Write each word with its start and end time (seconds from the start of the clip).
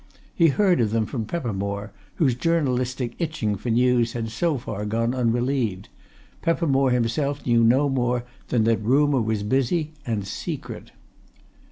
He 0.33 0.47
heard 0.47 0.81
of 0.81 0.89
them 0.89 1.05
from 1.05 1.25
Peppermore, 1.25 1.91
whose 2.15 2.33
journalistic 2.33 3.13
itching 3.19 3.55
for 3.55 3.69
news 3.69 4.13
had 4.13 4.31
so 4.31 4.57
far 4.57 4.83
gone 4.83 5.13
unrelieved; 5.13 5.89
Peppermore 6.41 6.89
himself 6.89 7.45
knew 7.45 7.63
no 7.63 7.87
more 7.87 8.23
than 8.47 8.63
that 8.63 8.81
rumour 8.81 9.21
was 9.21 9.43
busy, 9.43 9.91
and 10.03 10.25
secret. 10.25 10.89